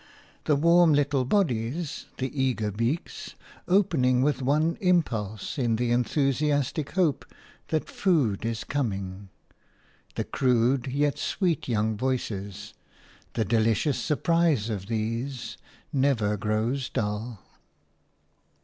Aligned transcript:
The 0.45 0.55
warm 0.55 0.93
little 0.93 1.25
bodies, 1.25 2.07
the 2.17 2.35
eager 2.41 2.71
beaks, 2.71 3.35
opening 3.67 4.23
with 4.23 4.41
one 4.41 4.75
impulse 4.79 5.59
in 5.59 5.75
the 5.75 5.91
enthusiastic 5.91 6.93
hope 6.93 7.23
that 7.67 7.87
food 7.87 8.43
is 8.43 8.63
coming, 8.63 9.29
the 10.15 10.23
crude, 10.23 10.87
yet 10.87 11.19
sweet 11.19 11.67
young 11.67 11.97
voices– 11.97 12.73
the 13.35 13.45
delicious 13.45 13.99
surprise 13.99 14.71
of 14.71 14.87
these 14.87 15.55
never 15.93 16.35
grows 16.35 16.89
dull. 16.89 17.39